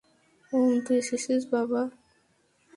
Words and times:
ওম, 0.53 0.73
তুই 0.85 0.97
এসেছিস 0.97 1.41
বাবা। 1.53 1.81